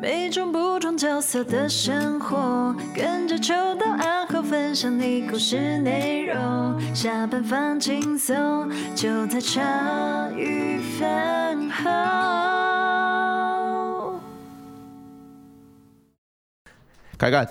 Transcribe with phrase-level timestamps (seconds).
[0.00, 6.80] 每种不同角色的生活，跟着秋到暗号分享你故事内容。
[6.94, 9.60] 下班放轻松，就在茶
[10.36, 11.90] 余饭后。
[17.18, 17.48] 开干！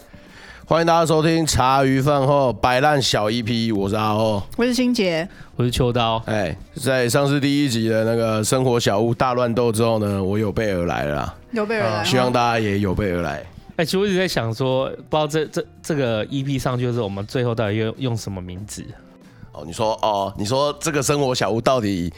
[0.65, 5.27] 欢迎大家收听茶余饭后摆烂小 EP，我是阿厚，我是欣杰，
[5.57, 6.23] 我是秋刀。
[6.27, 13.43] 哎，在上次第一集的那个生活小屋大乱斗之后呢，我有备而来了啦，有备而来，希望大家也有备而来。
[13.75, 18.83] 哎，其实我一直在想说，不知道这这这个 EP 上去的时候，我们最后到底用用什么名字？
[19.51, 22.11] 哦，你说哦，你说这个生活小屋到底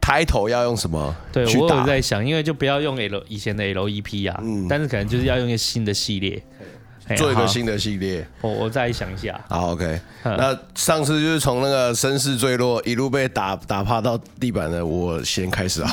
[0.00, 1.14] title 要用什么？
[1.32, 6.42] 对，我有在想，因为就不要用 L 以前的 LEP 啊，嗯，但是可能就是要用一个新的系列。
[7.16, 9.38] 做一个新的系列，我我再想一下。
[9.48, 10.00] 好，OK。
[10.24, 15.88] 那上次就是从那个绅士坠落，一路被打打趴到地板的，我先开始啊。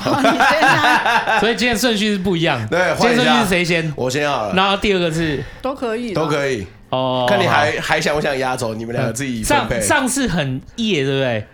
[1.39, 2.67] 所以今天顺序是不一样。
[2.67, 3.93] 对，今天顺序是谁先？
[3.95, 4.53] 我先好了。
[4.55, 6.65] 然后第二个是都可以，都可以。
[6.89, 8.73] 哦，看你还还想不想压轴？
[8.73, 11.45] 你们两个自己上上次很夜，对不对？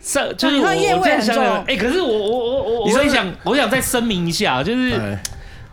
[0.00, 5.18] 上就是我我这样想，哎，可是我我我我我想我想再声明一下，就是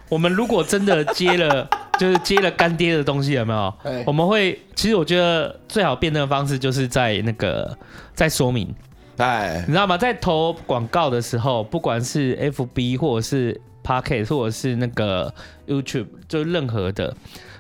[0.10, 1.68] 我们如果真的接了。
[1.98, 3.74] 就是接了干爹的东西有没有？
[3.86, 7.76] 欸、我们会其实我觉得最好辨认的方式就是在那个
[8.14, 8.72] 在说明，
[9.18, 9.98] 哎，你知道吗？
[9.98, 15.34] 在投广告的时候，不管是 FB 或者是 Podcast 或者是那个
[15.66, 17.12] YouTube，就任何的，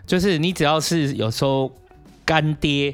[0.05, 1.71] 就是你只要是有收
[2.23, 2.93] 干爹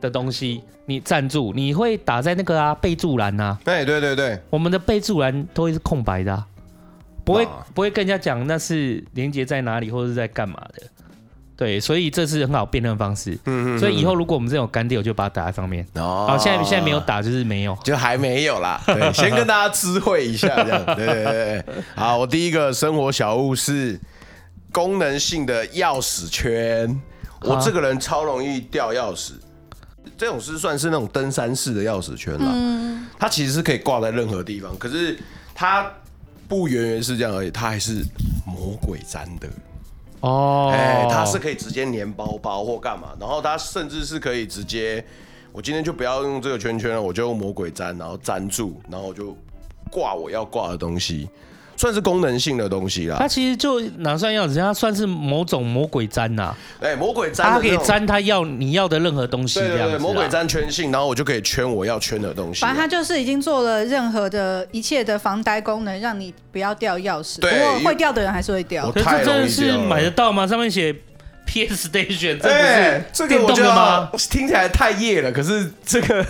[0.00, 3.58] 的东西，你赞助，你会打在那个啊备注栏呐。
[3.64, 6.46] 对对对对，我们的备注栏都会是空白的、啊。
[7.28, 10.82] 不会不会跟人家讲那是连接在哪里或者是在干嘛的，
[11.54, 13.32] 对，所以这是很好辨认方式。
[13.44, 13.78] 嗯嗯。
[13.78, 15.86] 所以以后如果我们这种干爹，我就把它打在上面。
[15.96, 16.24] 哦。
[16.26, 18.80] 好，现在现在没有打，就是没有，就还没有啦。
[18.86, 20.82] 对，先跟大家知会一下这样。
[20.96, 21.64] 对对对。
[21.94, 24.00] 好，我第一个生活小物是
[24.72, 26.98] 功能性的钥匙圈。
[27.42, 29.32] 我这个人超容易掉钥匙，
[30.16, 32.50] 这种是算是那种登山式的钥匙圈啦。
[32.54, 33.06] 嗯。
[33.18, 35.18] 它其实是可以挂在任何地方，可是
[35.54, 35.92] 它。
[36.48, 38.02] 不远远是这样而已，它还是
[38.46, 39.48] 魔鬼粘的
[40.20, 40.70] 哦。
[40.72, 45.04] 哎，它是可以直接粘包包或干嘛，然后它甚至是可以直接，
[45.52, 49.36] 我今天就不要用这个圈圈了，我就用魔鬼粘，然后粘住，然后我就
[49.90, 51.28] 挂我要挂的东西。
[51.78, 54.58] 算是功能性的东西啦，它其实就哪算钥匙？
[54.58, 56.52] 它算是某种魔鬼粘呐。
[56.80, 59.60] 哎，魔鬼粘，它可以粘它要你要的任何东西。
[59.60, 62.62] 对对对，魔鬼粘圈性，然后我就可以圈我要圈的东西。
[62.62, 67.38] 反正它就是已经做了任何的一切的防呆功能，让你不要掉钥匙。
[67.38, 68.90] 对，不过会掉的人还是会掉。
[68.90, 70.44] 可是这真的是买得到吗？
[70.44, 70.92] 上面写
[71.46, 74.10] PS Station，这不是电动的吗？
[74.28, 76.26] 听起来太夜了，可是这个。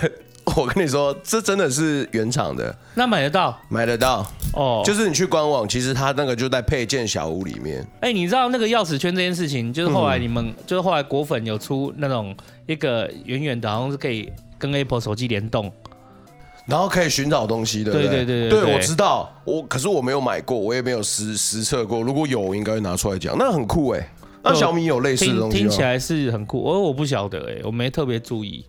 [0.56, 2.74] 我跟你说，这真的是原厂的。
[2.94, 3.60] 那买得到？
[3.68, 4.82] 买得到哦。
[4.84, 7.86] 就是你去官网，其实它那个就在配件小屋里面。
[8.00, 12.34] 哎，你知道那个钥匙圈这件事情，就是后来你们，就是后来果粉有出那种
[12.66, 15.70] 一个远远的，好像是可以跟 Apple 手机联动，
[16.66, 17.92] 然后可以寻找东西的。
[17.92, 19.30] 对对对对，我知道。
[19.44, 22.02] 我可是我没有买过，我也没有实实测过。
[22.02, 23.36] 如果有，我应该会拿出来讲。
[23.38, 24.08] 那很酷哎。
[24.42, 25.68] 那小米有类似的东西吗？
[25.68, 26.62] 听起来是很酷。
[26.62, 28.64] 我我不晓得哎，我没特别注意。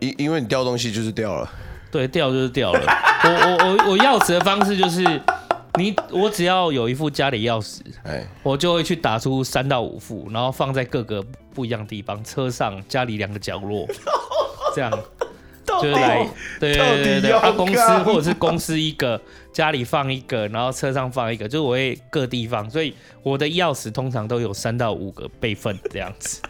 [0.00, 1.50] 因因为你掉东西就是掉了，
[1.90, 2.80] 对，掉就是掉了。
[3.24, 5.02] 我我我我钥匙的方式就是，
[5.78, 11.24] 你我只要有一副家里钥匙，哎，我就会去打出三到五副，然后放在各个
[11.54, 13.86] 不一样的地方，车上、家里两个角落，
[14.74, 14.90] 这样，
[15.66, 16.26] 就是来，
[16.58, 19.20] 对对对对，啊，公司或者是公司一个，
[19.52, 26.40] 家里放一个，然后车上放一个，就我会各地方，所以我的钥匙通常都有三到五个备份这样子。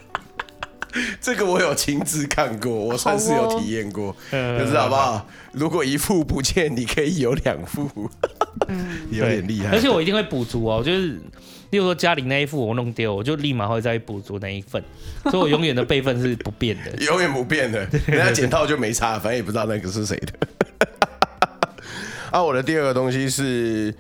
[1.20, 4.14] 这个我有亲自看过，我算是有体验过。
[4.30, 5.26] 可是好不好？
[5.52, 7.88] 如果一副不见，你可以有两副，
[9.10, 9.70] 有点厉害。
[9.76, 11.20] 而且我一定会补足哦，就是
[11.70, 14.82] 例如说家里那一副我弄丢，我就立马会再补足那一份，
[15.30, 17.86] 所以我永远的备份是不变的，永远不变的。
[18.06, 20.32] 人家捡到就没差，反正也不知道那个是谁的。
[22.30, 23.92] 啊，我的第二个东西是，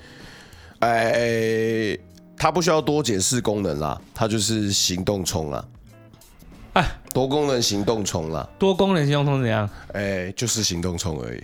[0.78, 1.98] 哎，
[2.36, 5.64] 它不需要多解释功能啦，它就是行动充啦。
[7.20, 9.68] 哎，多功能行动充啦，多功能行动充怎样？
[9.92, 11.42] 哎，就是行动充而已。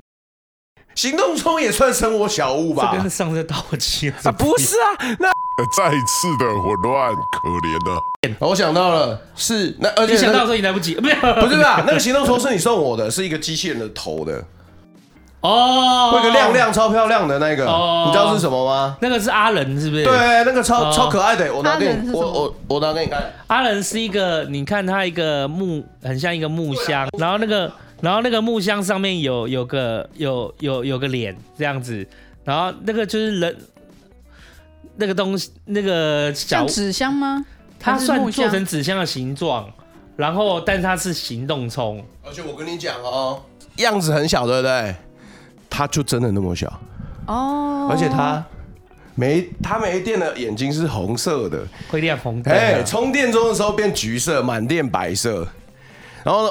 [0.95, 2.91] 行动充也算生活小物吧？
[2.95, 4.33] 这跟上次打火机啊？
[4.33, 5.29] 不是啊，那
[5.77, 8.37] 再次的混乱，可怜的。
[8.39, 11.85] 我想到了，是那而且想到的时候已经来不及，不是不是吧？
[11.87, 14.43] 那个行动充是你送我的，是一个机器人的头的。
[15.41, 18.97] 哦，会个亮亮超漂亮的那个，你知道是什么吗？
[19.01, 20.05] 那个是阿仁，是不是？
[20.05, 23.33] 对，那个超超可爱的，我拿给你，我我我拿给你看。
[23.47, 32.05] 阿仁是一个，你看它一个木，很像一个木箱，然后那个，然后那个木箱上面有有个有有有个脸这样子，
[32.43, 33.57] 然后那个就是人，
[34.97, 37.45] 那个东西，那个小纸箱吗？
[37.79, 39.71] 它算做成纸箱的形状，
[40.17, 42.03] 然后但是它是行动充。
[42.27, 43.43] 而且我跟你讲哦，
[43.77, 44.97] 样子很小，对不对？
[45.77, 46.73] 它就真的那么小
[47.27, 47.89] 哦。
[47.91, 48.43] 而且它
[49.15, 51.59] 没它没电的眼睛是红色的，
[51.91, 52.55] 会亮红灯。
[52.55, 55.47] 哎，充电中的时候变橘色，满电白色。
[56.25, 56.51] 然后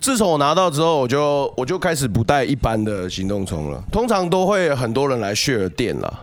[0.00, 3.82] 自从我拿到之后，我就我就开始不带一般的行动充了。
[3.90, 6.20] 通常都会很多人来 share 电了。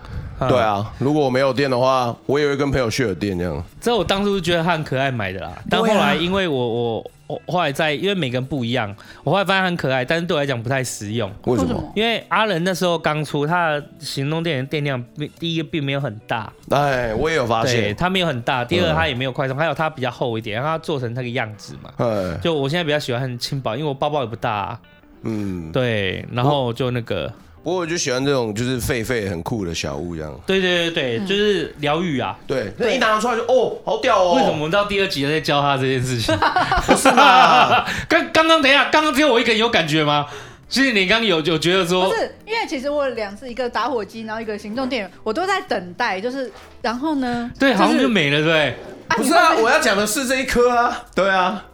[0.47, 3.61] 对啊，如果我没有电的话，我也会跟朋友 share 电这样。
[3.81, 8.93] 这我当初觉得他很可爱买的啦，但后来因为我我我后来在因为每个人不一样，
[9.23, 11.31] 我后来发现很可爱，但是对我来讲不太实用。
[11.45, 11.93] 为什么？
[11.95, 15.03] 因为阿仁那时候刚出，他的行动电源电量
[15.37, 16.51] 第一个并没有很大。
[16.71, 18.65] 哎，我也有发现，它没有很大。
[18.65, 21.93] 第二，它也没有快充，还有它比较厚一点，然后它做成那个样子嘛。
[22.41, 24.79] 就我现在比较喜欢很轻薄，因为我包包也不大啊。
[25.21, 27.31] 嗯，对，然后就那个。
[27.61, 30.33] 不过我就喜欢这种就是废废很酷的小物这样。
[30.47, 32.37] 对对对对，就是疗愈啊。
[32.47, 34.35] 对，那一拿出来就哦，好屌哦。
[34.35, 36.35] 为什么我们到第二集在教他这件事情？
[36.87, 37.85] 不是吗？
[38.07, 40.25] 刚刚刚等一下，刚刚只有我一个人有感觉吗？
[40.69, 46.51] 其实你刚刚有有觉得说，不是，因为其实我有两次，一个打火机，然后一个行动电源，我都在等待，就是
[46.81, 47.51] 然后呢？
[47.59, 48.75] 对，好像就没了，对。
[49.17, 51.05] 不是啊，我要讲的是这一颗啊。
[51.15, 51.65] 对啊。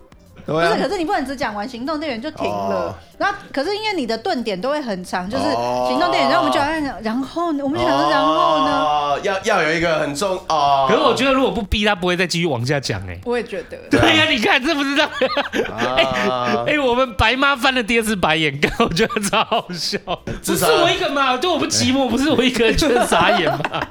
[0.46, 2.96] 不是，可是你不能只讲完行动电源就停了。
[3.18, 9.20] 然后，可是因为你的顿点都会很长，就是行动电源，然后我们就要讲，然后我们想说，然后呢？
[9.24, 10.86] 要要有一个很重哦。
[10.88, 13.18] 可是我觉得如果不逼他，不会再继续往下讲哎。
[13.26, 13.78] 我也觉得。
[13.90, 15.10] 对呀，你看这不是这样。
[16.68, 19.98] 哎，我们白妈翻了第二次白眼， 我觉得超好笑。
[20.44, 23.82] 只是我一个嘛，就我不寂寞，不是我一个人觉得傻眼嘛。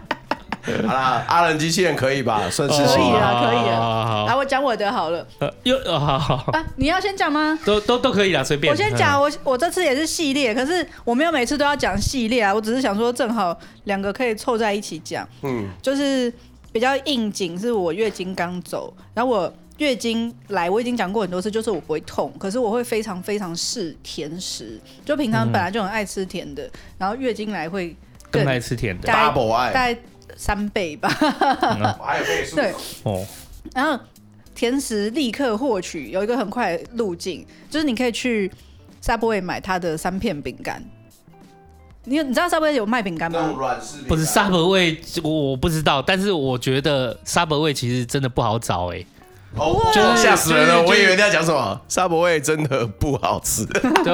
[0.87, 2.49] 好啦，阿伦机器人可以吧？
[2.50, 4.25] 算是可以啊，可以啊。
[4.26, 5.26] 来，我讲我的好了。
[5.38, 7.58] 呃，又好好啊，你要先讲吗？
[7.64, 8.72] 都都都可以啦，随便。
[8.72, 12.55] 我先讲，我我这次也是系列，可是我没有每次都要讲系列啊。
[12.55, 15.28] 我只是想说，正好两个可以凑在一起讲。
[15.43, 16.32] 嗯，就是
[16.72, 27.94] 比较应景，是我月经刚走，然后我月经来，我已经讲过很多次，就是我不会痛，可是我会非常非常嗜甜食，就平常本来就很爱吃甜的，然后月经来会
[28.31, 29.96] 更爱吃甜的，double 爱。
[30.37, 31.09] 三倍吧，
[32.55, 32.73] 对
[33.05, 33.25] 哦。
[33.75, 33.99] 然后
[34.55, 38.51] 甜食立刻获取有一个很快的路径，就是你可以去
[39.03, 40.83] Subway 买它的三片饼干。
[42.05, 43.55] 你你知道 Subway 有卖饼干吗？
[44.07, 49.05] 不是 Subway，我我不知道，但是我觉得 Subway 其实真的不好找哎。
[49.57, 50.83] 哦，就是吓死人了！
[50.83, 53.65] 我以为你要讲什么，Subway 真的不好吃。
[54.05, 54.13] 就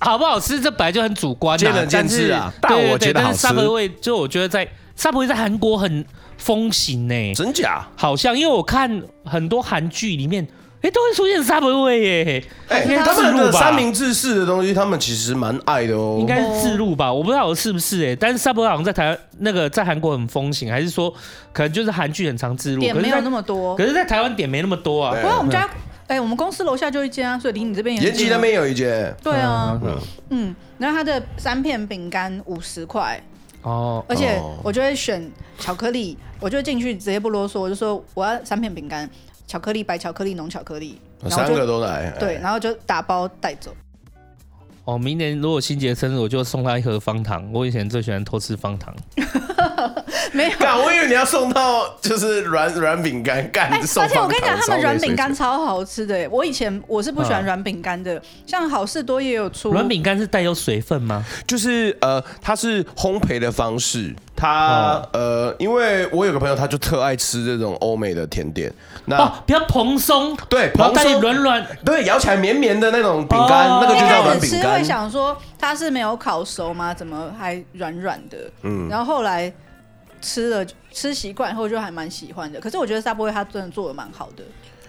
[0.00, 2.52] 好不好吃，这本来就很主观，见仁见智啊。
[2.60, 3.46] 但我觉得好吃。
[3.46, 4.68] Subway 就我觉得在。
[4.98, 6.04] Subway 在韩国很
[6.36, 7.86] 风行呢，真假？
[7.96, 10.46] 好像因为我看很多韩剧里面，
[10.82, 12.44] 哎，都会出现 Subway 耶。
[12.68, 16.18] 哎，他们的三明治式的东西，他们其实蛮爱的哦。
[16.20, 18.16] 应该是自入吧，我不知道我是不是哎。
[18.16, 21.12] 但是 Subway 好像在台那个在韩国很风行，还是说
[21.52, 23.76] 可能就是韩剧很常自入，点没有那么多。
[23.76, 25.14] 可是，在台湾点没那么多啊。
[25.20, 25.68] 不过我们家，
[26.08, 28.02] 哎，我们公司楼下就一间啊，所以离你这边也。
[28.02, 29.14] 延吉那边有一间。
[29.22, 29.80] 对啊，
[30.30, 33.22] 嗯，然后它的三片饼干五十块。
[33.62, 39.08] 哦，而且我就会选巧克力，我就进去直接不啰嗦，我就说我要三片饼干，
[39.46, 40.98] 巧克力、白巧克力、浓巧克力，
[41.30, 42.10] 三个都来。
[42.18, 43.74] 对，然后就打包带走。
[44.84, 47.48] 哦，明年如果新杰生日，我就送他一盒方糖。
[47.52, 48.92] 我以前最喜欢偷吃方糖。
[50.32, 53.70] 没有，我以为你要送到就是软软饼干干。
[53.72, 56.28] 而且我跟你讲，他们软饼干超好吃的。
[56.30, 59.72] 我以前我是不喜欢软饼干的，像好事多也有出。
[59.72, 61.24] 软饼干是带有水分吗？
[61.46, 64.14] 就是呃，它是烘焙的方式。
[64.34, 68.72] 它呃，因为我有个朋友，他就特爱吃这种欧美的甜点。
[69.04, 74.62] 那比较蓬松，对，蓬松软软，对，咬起来绵绵的那种饼干，那个就叫软饼干。
[74.62, 76.92] 吃会想说它是没有烤熟吗？
[76.92, 78.36] 怎么还软软的？
[78.62, 79.52] 嗯，然后后来。
[80.22, 84.44] 吃了吃习惯后就还蛮喜欢的，可是我觉得 Subway 它真的做的蛮好的。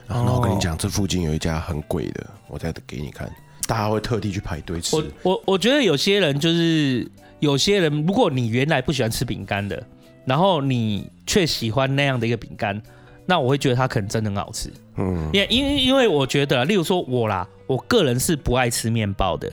[0.07, 3.29] 然后我跟你讲，这附近有一家很贵的，我再给你看，
[3.67, 4.95] 大家会特地去排队吃。
[4.95, 7.09] 我我我觉得有些人就是
[7.39, 9.81] 有些人，如果你原来不喜欢吃饼干的，
[10.25, 12.79] 然后你却喜欢那样的一个饼干，
[13.25, 14.69] 那我会觉得它可能真的很好吃。
[14.97, 19.49] 嗯，因为因为因为我觉得，例如说我啦，我个人是不爱吃面包的，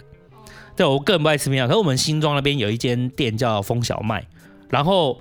[0.77, 1.69] 对，我个人不爱吃面包。
[1.69, 4.27] 可是我们新庄那边有一间店叫风小麦，
[4.69, 5.19] 然后。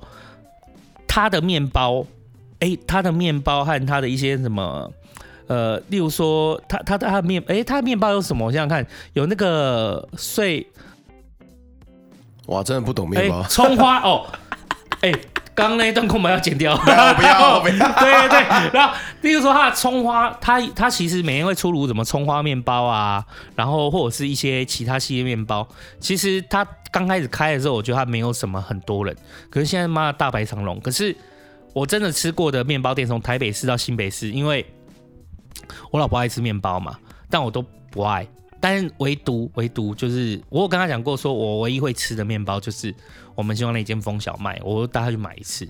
[1.20, 2.06] 它的面包，
[2.60, 4.90] 哎，他的面包和他的一些什么，
[5.48, 8.46] 呃，例如说，他他的他的面，哎，它的面包有什么？
[8.46, 10.66] 我想想看，有那个碎，
[12.46, 14.26] 哇，真的不懂面包，葱花哦，
[15.02, 15.12] 哎，
[15.60, 23.26] 刚刚那一段空白要剪掉，不要 不要，不要对对对，然后，例如说它的葱花，它它其实每天会出炉什么葱花面包啊，
[23.56, 25.68] 然后或者是一些其他系列面包，
[26.00, 26.66] 其实它。
[26.92, 29.16] 刚开始开的时候，我觉得它没有什么很多人，
[29.52, 30.80] 可是现在妈的大排长龙。
[30.80, 31.16] 可是
[31.72, 34.66] 我真的吃过的面包店，从台北市到新北市，因为
[35.92, 36.98] 我老婆爱吃面包嘛，
[37.30, 38.28] 但我都不爱。
[38.60, 42.94] 但是唯独唯独就是，我有跟他讲过，说我唯一会吃的面包就是
[43.36, 45.66] 我们希望那间风小麦，我带他去买一次，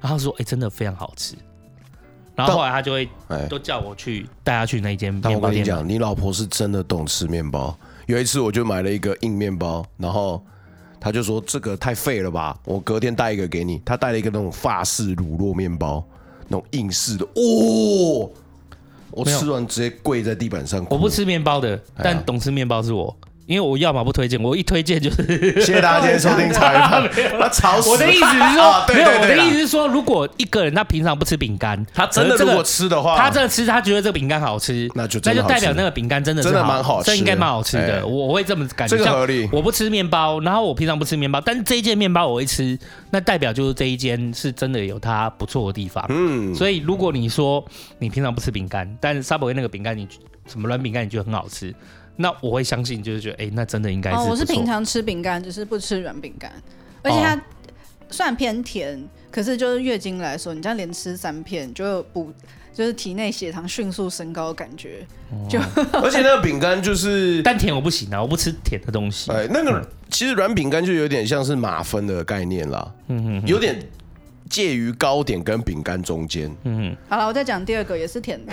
[0.00, 1.34] 然后他说，哎、欸，真的非常好吃。
[2.36, 3.08] 然后后来他就会
[3.48, 5.40] 都叫我去带他去那间面包店。
[5.40, 7.76] 但我跟你讲，你老婆是真的懂吃面包。
[8.06, 10.40] 有一次我就买了一个硬面包，然后
[11.00, 13.82] 他就说这个太废了吧，我隔天带一个给你。
[13.84, 16.06] 他带了一个那种法式乳酪面包，
[16.46, 18.30] 那种硬式的，哦。
[19.10, 20.86] 我吃完直接跪在地板上。
[20.90, 23.16] 我不吃面包的，但懂吃面包是我。
[23.48, 25.24] 因为我要么不推荐，我一推荐就是
[25.64, 27.10] 谢谢大家今天收听茶余饭。
[27.40, 27.88] 他吵死！
[27.88, 38.06] 我的意思是说，没有，我的意思是说，如果一个人他平常不吃饼干，他真的如果吃的话，他真的吃，他觉得这个饼干好吃，那就那就代表那个饼干真的真的蛮好吃，这应该蛮好吃的。
[38.06, 38.98] 我我会这么感觉。
[38.98, 39.48] 这个合理。
[39.50, 42.78] 我不吃面包，然后我平常不吃面包，但是这一件面包我会吃，
[43.10, 46.04] 那代表就是这一间是真的有它不错的地方。
[46.10, 46.54] 嗯。
[46.54, 47.64] 所以如果你说
[47.98, 50.06] 你平常不吃饼干，但是 Subway 那个饼干你
[50.46, 51.74] 什么软饼干你觉得很好吃？
[52.20, 54.16] 那我会相信，就是觉得，哎、欸，那真的应该是。
[54.16, 56.52] 哦，我是平常吃饼干，只是不吃软饼干，
[57.00, 57.40] 而且它
[58.10, 62.32] 算偏甜，可是就是月经来说，你这样连吃三片，就补，
[62.74, 65.06] 就是体内血糖迅速升高感觉。
[65.48, 65.60] 就，
[66.02, 69.30] 而且那个饼干就是，但甜我不行啊，我不吃甜的东西。
[69.30, 73.78] 哎，那个其实软饼干就有点像是马芬的概念啦，嗯哼，有点
[74.50, 76.50] 介于糕点跟饼干中间。
[76.64, 78.52] 嗯哼，好了，我再讲第二个，也是甜的，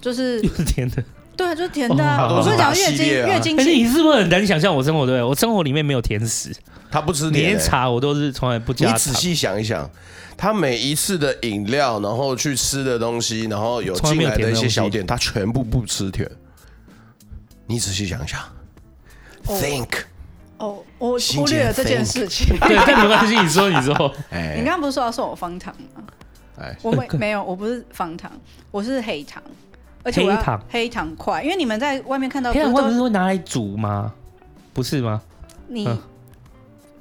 [0.00, 1.02] 就是 又是甜的。
[1.42, 2.28] 对，就是甜的、啊。
[2.30, 3.58] 我是讲月经，月经。
[3.58, 5.04] 而且你是不是很难想象我生活？
[5.04, 6.54] 对，我生活里面没有甜食。
[6.90, 8.90] 他不吃甜、欸，连茶我都是从来不加。
[8.90, 9.90] 你仔细想一想，
[10.36, 16.30] 他每一次的饮料，然后去吃的东西，然后有进来的一些小点，他全部不吃甜。
[17.66, 18.38] 你仔细想一想、
[19.46, 19.88] oh.，think。
[20.58, 22.54] 哦，我忽略了这件事情。
[22.60, 24.14] 对，但没关系，你说，你说。
[24.30, 26.02] 哎，你刚刚不是说要送我方糖吗？
[26.60, 28.30] 哎，我没没有，我不是方糖，
[28.70, 29.42] 我是黑糖。
[30.02, 34.12] 而且黑糖黑糖块，因为你们在外面看到黑糖块不是会拿来煮吗？
[34.72, 35.20] 不是吗？
[35.68, 35.88] 你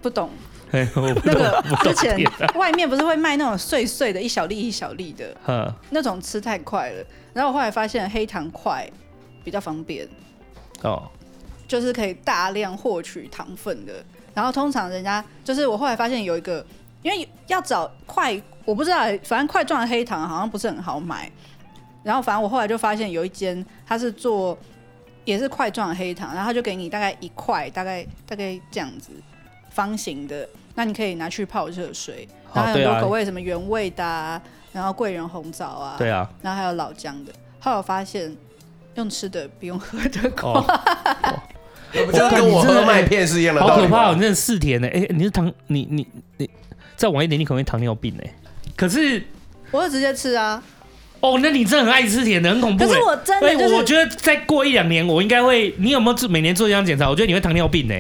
[0.02, 0.30] 不懂，
[0.72, 2.18] 那个之前
[2.56, 7.06] 外面不是会卖那种碎碎的，一小粒一小粒的，那种吃太快了。
[7.34, 8.90] 然后我后来发现黑糖块
[9.44, 10.08] 比较方便，
[10.84, 11.10] 哦，
[11.68, 13.94] 就是可以大量获取糖分的。
[14.34, 16.66] 然后通常人家就是我后来发现有一个，
[17.04, 21.32] 因为要找块，我不知道，反正块状的黑糖好像不是很好买。
[22.04, 24.58] 然后反正我后来就发现有一间，它是做
[25.26, 29.12] 也是块状的黑糖，然后他就给你大概一块，大概大概这样子
[29.70, 32.28] 方形的，那你可以拿去泡热水。
[32.54, 34.42] 然后有很多口味，什么原味的、啊，
[34.74, 37.32] 然后桂圆红枣啊，对啊，然后还有老姜的。
[37.62, 38.36] 后来我发现
[38.96, 40.66] 用吃的比用喝的快，哦
[41.24, 43.62] 哦、不 就跟我喝麦片是一样的？
[43.62, 44.14] 好可怕、哦！
[44.14, 44.88] 你真的嗜甜呢？
[44.90, 46.06] 哎，你是糖，你你
[46.36, 46.50] 你
[46.98, 48.24] 再晚一点，你可能会糖尿病呢。
[48.76, 49.24] 可是
[49.72, 50.62] 我就直接吃啊。
[51.22, 52.86] 哦，那你真的很爱吃甜的，很恐怖。
[52.86, 55.74] 可是我真的、就是，我觉得再过一两年，我应该会。
[55.78, 57.10] 你有没有做每年做这样检查？
[57.10, 57.96] 我觉得你会糖尿病呢。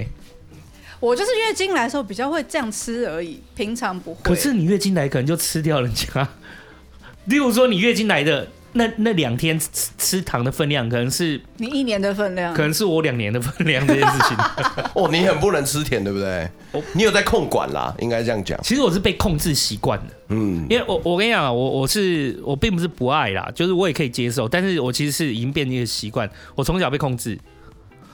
[0.99, 4.19] 我就是月经来的时候比较会这样吃而已，平常不会。
[4.23, 6.27] 可是你月经来可能就吃掉人家。
[7.25, 8.47] 例如说，你月经来的。
[8.73, 14.37] 那那两天吃吃糖的分量，可能是你一年的分量，可能是我两年的分量这件事情。
[14.95, 16.49] 哦，你很不能吃甜，对不对？
[16.93, 18.57] 你有在控管啦，应该这样讲。
[18.63, 26.29] 其实我是被控制习惯的，嗯，因为我我跟你讲，我我是我并不是不爱啦，就是我也可以接受，但是我其实是已经变成一个习惯。
[26.55, 27.37] 我从小被控制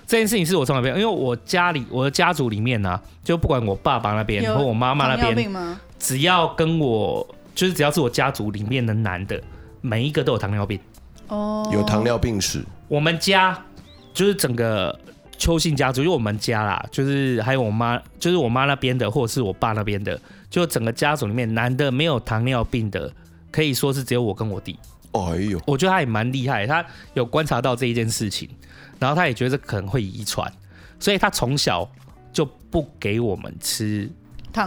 [0.07, 5.51] 这件事情，是我从小被，因为我家里我的家族里面呢、啊，就不管我爸爸那边和我妈妈那边，
[5.99, 9.39] 只要跟我就是只要是我家族里面的男的。
[9.81, 10.79] 每一个都有糖尿病
[11.27, 12.63] 哦，有糖尿病史。
[12.87, 13.63] 我们家
[14.13, 14.97] 就是整个
[15.37, 20.19] 邱姓家族，就我们家啦，就是还有我妈，就是我妈那边的，或者是我爸那边的，
[20.49, 23.11] 就整个家族里面，男的没有糖尿病的，
[23.51, 24.79] 可以说是只有我跟我弟。
[25.11, 28.49] 哎呦，我觉得他也蛮厉害，他有观察到这一件事情，
[28.99, 30.51] 然后他也觉得这可能会遗传，
[30.99, 31.89] 所以他从小
[32.31, 34.09] 就不给我们吃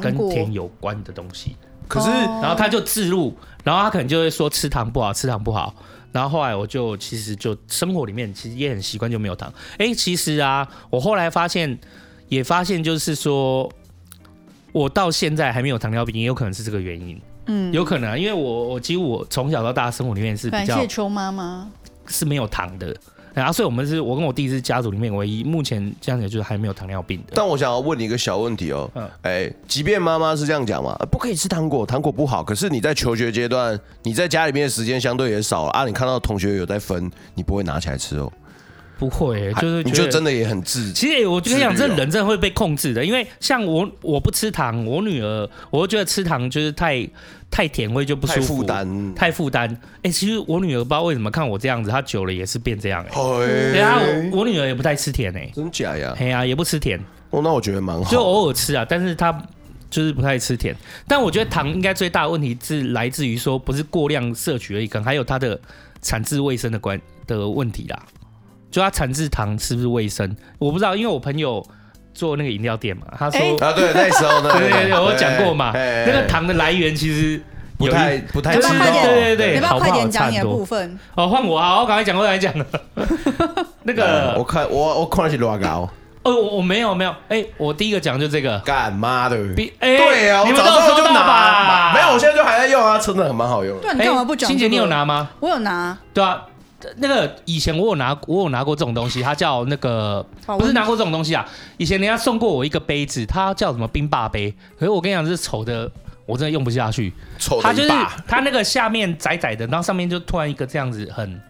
[0.03, 1.57] 跟甜有关的东西。
[1.91, 5.75] 可是，然后他就自入，然后他可能就会说吃糖不好，吃糖不好。
[6.13, 9.53] 然后后来我就其实就生活里面其实也很习惯就没有糖。
[9.79, 11.79] 哎，其实啊，我后来发现，
[12.29, 13.71] 也发现就是说，
[14.73, 17.21] 我到现在还没有糖尿病，也有可能是这个原因。
[17.47, 21.69] 嗯，有可能，因为我我几乎我从小到大生活里面是比较，感谢邱妈妈
[22.07, 22.97] 是没有糖的。
[23.33, 27.33] 然后，所以我们是我跟我弟是家族里面唯一目前这样子就是还没有糖尿病的。
[27.35, 32.43] 但我想要问你一个小问题哦，嗯，哎，即便妈妈是这样讲嘛，不可以吃糖果，糖果不好。
[32.43, 35.85] 可是你在求学阶段，你在家里面的时间相对也少了啊。
[35.85, 38.33] 你看到同学有在分，你不会拿起来吃哦？
[39.01, 40.93] 不会，就是你就真的也很自。
[40.93, 47.09] 其实我跟你讲，这人真的会被控制的，因为像我，我不吃糖，我女儿，我就觉得吃糖就是太
[47.51, 49.81] 太甜会就不舒服，太负担，太负担。
[50.03, 53.03] 哎，其实我女儿不知道为什么看我这样子，她久了也是变这样。
[53.09, 53.15] 哎，
[53.73, 53.99] 对啊，
[54.33, 56.15] 我女儿也不太吃甜哎，真假呀？
[56.21, 57.01] 哎呀，也不吃甜。
[57.31, 59.33] 哦，那我觉得蛮好，就偶尔吃啊，但是她
[59.89, 60.77] 就是不太吃甜。
[61.09, 65.59] 但我觉得糖应该最大的问题是来自于说不是过量摄取而已，可能还有它的
[66.03, 68.03] 产自卫生的关的问题啦。
[68.71, 70.37] 就它产制糖是不是卫生？
[70.59, 71.65] 我不知道，因为我朋友
[72.15, 77.41] 做那个饮料店嘛，他说啊，对，那时候呢，对对对，我讲过嘛，那个糖的来源其实
[77.79, 80.99] 不太不太知道，对对对，你不要快点讲你的部分。
[81.15, 82.53] 哦，换我啊，我赶快讲，我赶快讲。
[83.83, 85.89] 那个，我看我我看的是多高？
[86.23, 89.37] 哦，我我没有没有，哎，我第一个讲就这个，干妈的，
[89.79, 91.93] 哎，对啊，你们早就拿吧？
[91.95, 93.75] 没有，我现在就还在用啊，真的很蛮好用。
[93.81, 94.47] 对，你干嘛不讲？
[94.47, 95.31] 欣姐，你有拿吗？
[95.41, 96.45] 我有拿，对啊。
[96.97, 101.47] 那个以前我有拿，我有拿过这种东西，它叫那个不是拿过这种东西啊。
[101.77, 104.55] 以前人家送过我一个杯子，它叫什么冰霸杯。
[104.79, 105.91] 可是我跟你讲，这是丑的，
[106.27, 107.13] 我真的用不下去。
[107.39, 107.91] 丑它就是
[108.27, 111.41] 它那个下面窄窄的，然后上面就突然一个这样子很，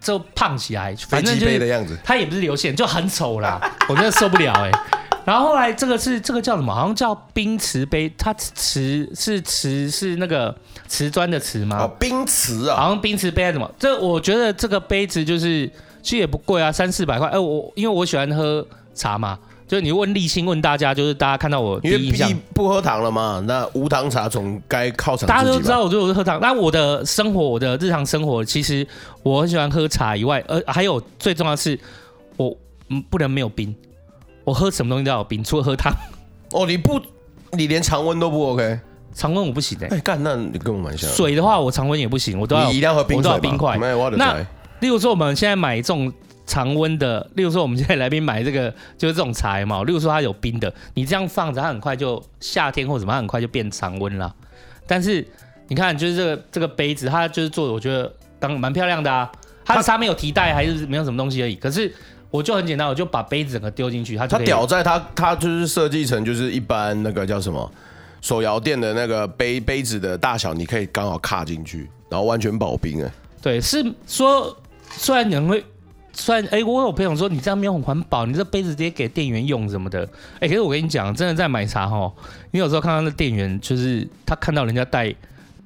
[0.00, 1.98] 就胖起来，反正就是的样子。
[2.04, 4.78] 它也不是流线，就很丑啦， 我真的受不了哎、欸。
[5.24, 6.74] 然后后来这个是这个叫什么？
[6.74, 10.54] 好像叫冰瓷杯，它瓷是瓷是那个
[10.86, 11.82] 瓷砖的瓷吗？
[11.82, 13.70] 哦，冰瓷啊，好像冰瓷杯还是什么？
[13.78, 15.66] 这我觉得这个杯子就是
[16.02, 17.28] 其实也不贵啊，三四百块。
[17.28, 23.42] 哎，我因为我喜欢喝茶嘛，就你问立新问大家，就是大家看到我第一印象不喝糖了嘛？
[23.46, 25.26] 那无糖茶总该靠茶。
[25.26, 28.86] 大家都知道我就是喝糖，那我的生活，我的日常生活，其实
[29.22, 31.78] 我很喜欢喝茶以外，呃，还有最重要的是
[32.36, 32.54] 我
[32.88, 33.74] 嗯不能没有冰。
[34.44, 35.92] 我喝什么东西都要有冰，除了喝汤。
[36.52, 37.00] 哦，你不，
[37.52, 38.78] 你连常温都不 OK？
[39.12, 39.94] 常温我不行哎、欸。
[39.94, 41.08] 哎、欸，干，那你跟我蛮像。
[41.10, 42.64] 水的话，我常温也不行，我都要。
[42.64, 43.18] 你一定要喝冰水。
[43.18, 43.76] 我都要冰块。
[43.78, 44.36] 没有，那
[44.80, 46.12] 例如说，我们现在买这种
[46.46, 49.82] 常温的，例如说，我们现在来宾买这个就是这种茶嘛。
[49.84, 54.32] 例如说，它有冰的，你这样放着，它很快就夏天或者什么，它很快就变常温了。
[54.86, 55.26] 但是
[55.68, 59.30] 你看，就是这个这个杯子，它就是做的，我觉得当蛮漂亮的啊。
[59.64, 61.56] 它上面有提袋，还是没有什么东西而已。
[61.56, 61.92] 可是。
[62.34, 67.70] 我就很简单，我就把杯子整个丢进去，它它屌在它它就是设计成就是一般那个叫什么
[68.20, 73.08] 手摇店的那个杯杯子的大小，你可以刚好卡进去，然后完全保冰哎。
[73.40, 74.56] 对，是说
[74.90, 75.64] 虽然你会
[76.12, 80.04] 虽然哎，我有朋友说你这样没有很环保，你这杯子直接给店员用什么的
[80.40, 82.12] 哎，可是我跟你讲，真的在买茶哈，
[82.50, 85.14] 你有时候看到那店员就是他看到人家带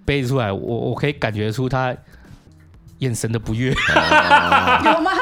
[0.04, 1.96] 杯子出来，我我可以感觉出他
[2.98, 3.70] 眼神的不悦，
[4.84, 5.12] 有吗？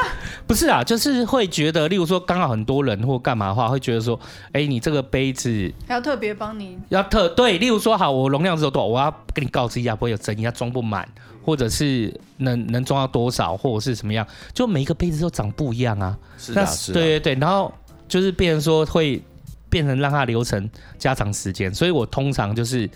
[0.47, 4.17] 不是啊，就是会觉得，例如说刚好很多人或干嘛的话，会觉得说，
[4.53, 11.07] 哎，你这个杯子还要特别帮你，要特对，例如说好，我容量只有多少，我要跟你告知一下，不会有争议，它装不满，
[11.43, 16.17] 或者是能能装到多少，或者是什么样，就每一个杯子都长不一样啊。
[16.37, 16.93] 是啊，是啊。
[16.93, 17.73] 对对对，然后
[18.07, 19.21] 就是变成说会
[19.69, 22.89] 变成让它流程加长时间，所以我通常就是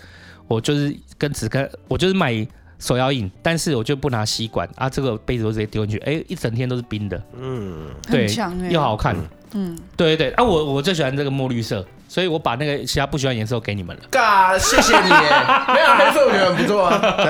[0.48, 2.48] 我就是跟只跟我就是买。
[2.82, 9.16] 手摇饮，但是我就不拿吸管啊，这个杯子都直接丢进去，哎、欸，一整天都是冰的，嗯，对，欸、又好看，
[9.54, 15.10] 嗯，对对对，啊，我我最喜欢这个墨绿色，所以我把那个其他不喜欢颜色都给你们了，嘎，谢谢你，
[15.72, 17.16] 没有黑色我觉得很不错啊，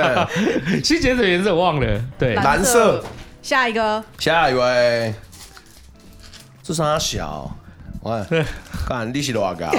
[0.65, 3.03] 对，新颜色颜色我忘了，对，蓝色，
[3.41, 5.13] 下一个，下一位，
[6.63, 7.53] 这是他小，
[8.03, 8.23] 喂，
[8.87, 9.69] 看你是多高。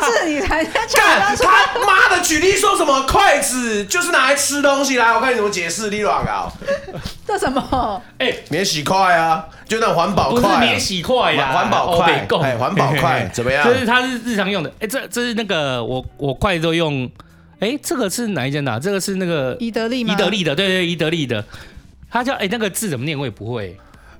[0.00, 1.02] 上次你才讲
[1.36, 5.90] 他妈的举例说什么筷子就是拿来吃东西来，我看你怎么解释。
[5.90, 6.52] 你乱搞，
[7.26, 8.02] 这什么？
[8.18, 13.64] 哎，免洗筷啊，就那种环保筷，不是免洗筷呀，环保筷，哎，环保筷 怎么样？
[13.64, 14.72] 就是它是日常用的。
[14.80, 17.10] 哎，这这是那个我我筷子都用。
[17.58, 18.78] 哎，这个是哪一间的？
[18.80, 20.12] 这个是那个伊得利吗？
[20.12, 21.42] 宜得利的，对对，伊得利的。
[22.10, 23.18] 它叫哎，那个字怎么念？
[23.18, 23.74] 我也不会。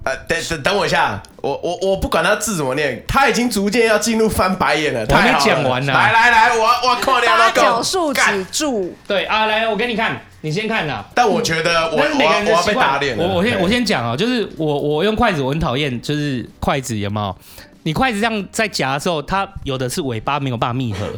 [0.07, 5.05] 呃，等等等我一下，我我我不管他字怎么念，他已经逐渐要进入翻白眼了。
[5.05, 5.93] 他还没讲完呢。
[5.93, 8.95] 来来来，我我靠你了，八角树止住。
[9.09, 11.05] 对啊，来，我给你看，你先看呐。
[11.13, 13.27] 但我觉得我我要被打脸了。
[13.27, 17.37] 我我先我先讲啊，就是我我用筷子我很讨厌，就是筷子有没有？
[17.83, 21.09] 你筷子这样在夹的时候，它有的是尾巴没有办法密合。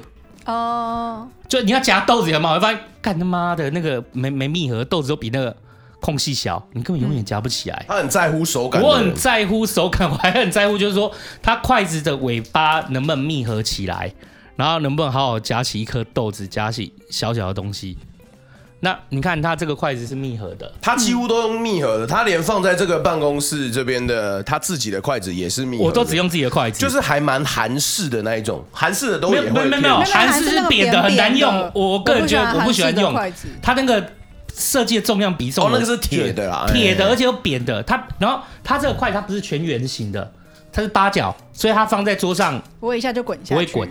[0.46, 1.28] 哦。
[1.46, 2.54] 就你要夹豆子有没有？
[2.54, 5.54] 我发现干他妈的那个没没密合，豆子都比那个。
[6.00, 7.84] 空隙小，你根本永远夹不起来。
[7.88, 14.12] 他很在乎手感，我很在乎手感，我还很在乎，就是说他筷子的尾巴能不能密合起来，
[14.56, 17.98] 然后能不能好好夹起一颗豆子，夹起小小的东西。
[18.80, 25.88] 那你看他这个筷子是密合的，他几乎都用密合的，他连放在这个办公室这边的他自己的筷子也是密合的。
[25.88, 29.50] 我都只用自己的筷子，就是还蛮韩式的那一种，韩式的都也会。
[29.50, 31.72] 没有没有没有，韩式是扁的，很难用。
[31.74, 33.12] 我个人觉得我不喜欢用
[33.60, 34.12] 它那个。
[34.58, 37.82] 设计的重量比重，哦，那个是铁的啦，铁的，而且有扁的。
[37.84, 40.32] 它然后它这个筷子它不是全圆形的，
[40.72, 43.88] 它是八角，所以它放在桌上，不会一下就滚下去，不会滚。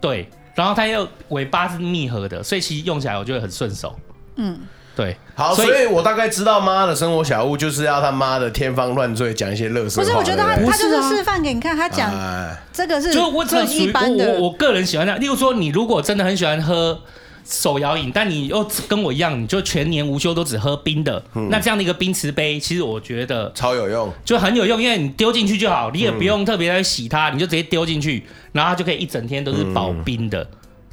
[0.00, 3.98] 对，然后它又尾巴是密合的，所以其实用起来我觉得很顺手。
[4.36, 4.60] 嗯。
[4.94, 10.02] 对，好，所以，所以我大概知道妈的生活小物就是要他妈的天方乱坠，讲一些乐色。
[10.02, 12.12] 不是，我觉得他他就是示范给你看，他讲
[12.74, 14.32] 这个是就我这一般的。
[14.32, 17.00] 我我，我个人喜欢这样，例如说，你如果真的很喜欢喝
[17.44, 30.42] 手摇饮，但你又跟我一样，你就全年无休都只喝冰的，嗯、那这样的一个冰瓷杯，其实我觉得超有用，就很有用，因为你丢进去就好，你也不用特别来洗它，你就直接丢进去，然后它就可以一整天都是保冰的。
[30.42, 30.48] 嗯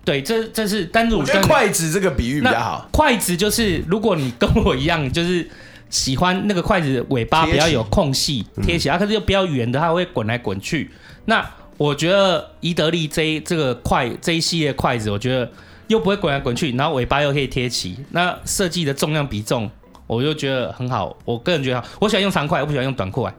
[0.05, 1.19] 对，这这是单独。
[1.19, 2.89] 我觉得筷子这个比喻比较好。
[2.91, 5.47] 筷子就是，如果你跟我一样，就是
[5.89, 10.89] 喜欢那个筷子尾巴比较有空隙贴起来，可是又比较圆的，它会滚来滚去。
[11.25, 15.51] 那我觉得宜得利这一这个筷这一系列筷子，我觉得
[15.89, 19.69] 又不会滚来滚去，然后尾巴又可以贴齐，那设计的重量比重，
[20.07, 21.13] 我就觉得很好。
[21.25, 23.33] 我个人觉得好，我喜欢用长筷，我不喜欢用短筷。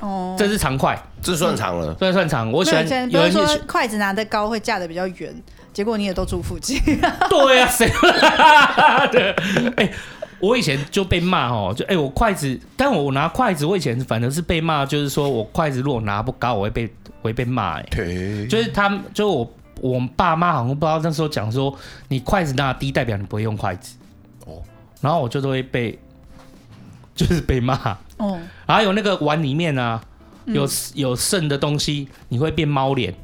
[0.00, 2.52] 哦，这是长筷，这算长了，算算长。
[2.52, 5.34] 我喜欢有人说筷子拿得高会架得比较圆。
[5.72, 6.80] 结果你也都住附近，
[7.28, 7.90] 对呀、啊，谁？
[9.10, 9.32] 对，
[9.76, 9.92] 哎、欸，
[10.38, 16.88] 我以前就被骂哦，就哎、欸，我筷子，但我拿筷子，我以前反正是被骂，就是说我筷子如果拿不高，我会被
[17.22, 17.86] 我会被骂，哎，
[18.48, 19.52] 就是他们，就我
[19.84, 21.76] 我爸妈好像不知道那时候讲说，
[22.08, 23.94] 你筷子拿低代表你不会用筷子，
[24.46, 24.62] 哦，
[25.02, 25.98] 然后我就都会被，
[27.14, 27.74] 就是被骂，
[28.16, 30.00] 哦，然后有那个碗里面啊，
[30.46, 33.14] 有有剩的东西，你会变猫脸。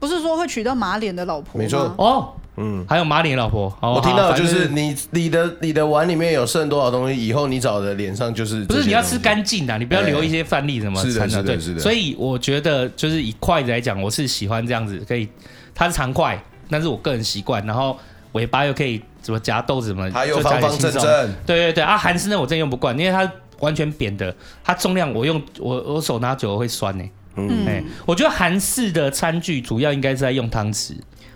[0.00, 1.62] 不是说会娶到马脸的老婆吗？
[1.64, 3.72] 没错哦，嗯，还有马脸老婆。
[3.80, 11.00] 我听到就是你你的你的碗里面有剩多少东西，以后你找的脸上就是不是你要吃干净的，你不要留一些饭粒什么。
[11.00, 11.80] 是的，是的，是的。
[11.80, 15.26] 所以我觉得就是以筷子来讲，我是喜欢这样子，可以
[15.74, 17.98] 它是长筷，但是我个人习惯，然后
[18.32, 21.02] 尾巴又可以怎么夹豆子什么，它又方方正正。
[21.46, 27.04] 对对对啊，韩式那我真用不惯，因为它完全扁的，它重量我用我我手拿久了会酸呢。
[27.36, 30.92] 嗯，哎，我觉得韩式的餐具主要应该是在用汤匙，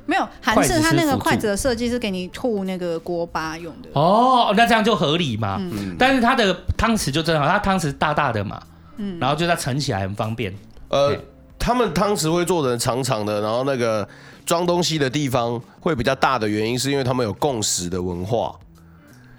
[0.06, 3.88] 没有韩式它那个筷子的设计是给你吐那个锅巴用的。
[3.94, 5.56] 哦，那这样就合理嘛。
[5.58, 8.62] 嗯，但是它的汤匙就正好，它汤匙大大的嘛，
[8.98, 10.54] 嗯，然后就它盛起来很方便。
[10.88, 11.16] 呃，
[11.58, 14.08] 他们汤匙会做成长长的，然后那个
[14.48, 18.54] 装东西的地方会比较大的原因，是因为他们有共识的文化。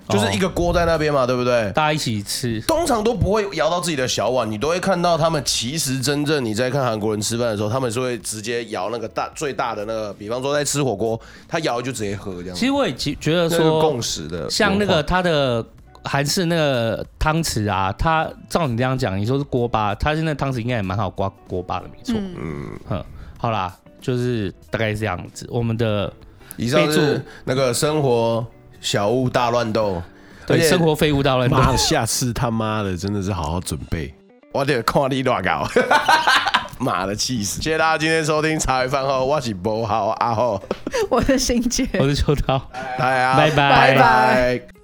[0.07, 1.71] 就是一个锅在那边嘛，对不对？
[1.71, 5.39] 大家一起吃，通常都不会舀到自己的小碗，你都会看到他们。
[5.45, 12.55] 其实真正你在看韩国人吃饭的时候，他们是会直接舀那个大最大的那个，比方说在吃火锅，他舀就直接喝这样。
[12.55, 15.63] 其实我也觉得说，共识的，像那个他的
[16.03, 22.15] 韩式那个汤匙啊，他照你这样讲，你说是锅巴，他现在汤匙应该也蛮好刮锅巴的，没错。
[22.19, 23.05] 嗯嗯，
[23.37, 25.47] 好啦，就是大概是这样子。
[25.49, 26.11] 我们的
[26.57, 28.45] 以上是那个生活。
[28.81, 30.01] 小物大乱斗，
[30.47, 31.57] 对，生活废物大乱斗。
[31.57, 34.15] 妈，下次他妈的真的是好好准备，
[34.53, 35.67] 我得看你乱搞。
[36.79, 37.61] 妈的气死！
[37.61, 40.63] 谢谢大家今天收听茶余饭后，我是波豪阿浩，
[41.11, 42.57] 我是新杰，我是秋涛，
[42.97, 44.78] 拜拜，拜拜。